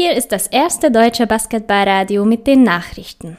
[0.00, 3.36] Hier ist das erste deutsche Basketballradio mit den Nachrichten.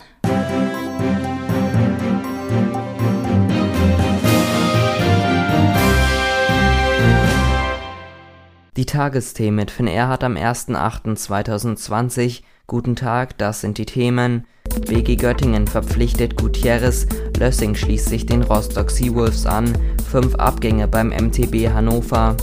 [8.76, 12.42] Die Tagesthemen mit Finn Erhardt am 01.08.2020.
[12.68, 14.46] Guten Tag, das sind die Themen.
[14.86, 17.08] BG Göttingen verpflichtet Gutierrez,
[17.38, 19.72] Lössing schließt sich den Rostock Seawolves an,
[20.12, 22.36] fünf Abgänge beim MTB Hannover.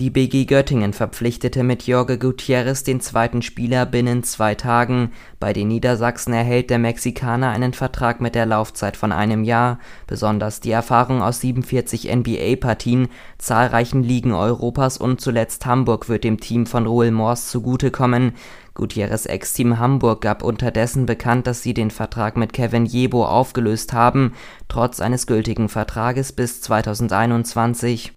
[0.00, 5.12] Die BG Göttingen verpflichtete mit Jorge Gutierrez den zweiten Spieler binnen zwei Tagen.
[5.38, 9.78] Bei den Niedersachsen erhält der Mexikaner einen Vertrag mit der Laufzeit von einem Jahr.
[10.06, 16.64] Besonders die Erfahrung aus 47 NBA-Partien, zahlreichen Ligen Europas und zuletzt Hamburg wird dem Team
[16.64, 18.32] von Roel Mors zugutekommen.
[18.72, 24.32] Gutierrez Ex-Team Hamburg gab unterdessen bekannt, dass sie den Vertrag mit Kevin Jebo aufgelöst haben,
[24.68, 28.14] trotz eines gültigen Vertrages bis 2021.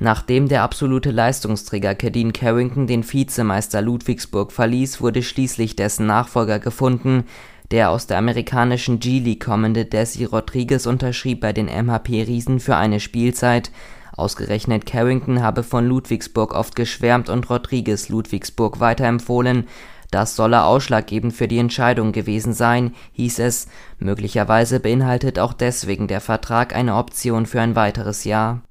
[0.00, 7.24] Nachdem der absolute Leistungsträger Cadine Carrington den Vizemeister Ludwigsburg verließ, wurde schließlich dessen Nachfolger gefunden.
[7.72, 13.00] Der aus der amerikanischen G-League kommende Desi Rodriguez unterschrieb bei den MHP Riesen für eine
[13.00, 13.72] Spielzeit.
[14.16, 19.66] Ausgerechnet Carrington habe von Ludwigsburg oft geschwärmt und Rodriguez Ludwigsburg weiterempfohlen.
[20.10, 23.68] Das solle ausschlaggebend für die Entscheidung gewesen sein, hieß es.
[23.98, 28.62] Möglicherweise beinhaltet auch deswegen der Vertrag eine Option für ein weiteres Jahr.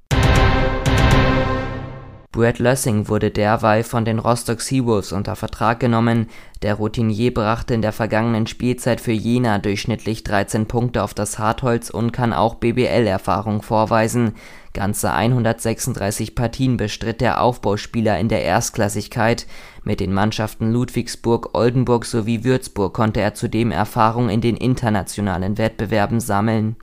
[2.30, 6.28] Brad Lössing wurde derweil von den Rostock Seawolves unter Vertrag genommen.
[6.60, 11.88] Der Routinier brachte in der vergangenen Spielzeit für Jena durchschnittlich 13 Punkte auf das Hartholz
[11.88, 14.34] und kann auch BBL-Erfahrung vorweisen.
[14.74, 19.46] Ganze 136 Partien bestritt der Aufbauspieler in der Erstklassigkeit.
[19.82, 26.20] Mit den Mannschaften Ludwigsburg, Oldenburg sowie Würzburg konnte er zudem Erfahrung in den internationalen Wettbewerben
[26.20, 26.76] sammeln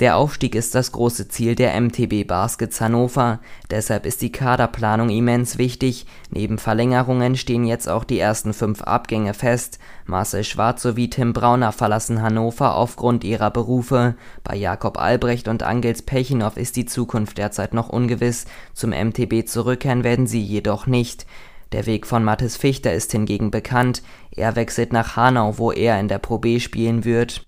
[0.00, 3.38] der Aufstieg ist das große Ziel der MTB Baskets Hannover,
[3.70, 6.06] deshalb ist die Kaderplanung immens wichtig.
[6.30, 9.78] Neben Verlängerungen stehen jetzt auch die ersten fünf Abgänge fest.
[10.06, 14.16] Marcel Schwarz sowie Tim Brauner verlassen Hannover aufgrund ihrer Berufe.
[14.42, 18.46] Bei Jakob Albrecht und Angels Pechinow ist die Zukunft derzeit noch ungewiss.
[18.72, 21.24] Zum MTB zurückkehren werden sie jedoch nicht.
[21.70, 24.02] Der Weg von Mathis Fichter ist hingegen bekannt.
[24.32, 27.46] Er wechselt nach Hanau, wo er in der Pro B spielen wird.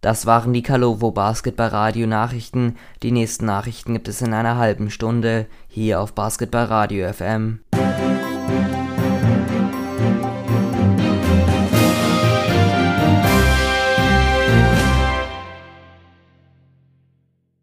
[0.00, 2.76] Das waren die Kalovo Basketball-Radio Nachrichten.
[3.02, 7.60] Die nächsten Nachrichten gibt es in einer halben Stunde hier auf Basketball Radio FM.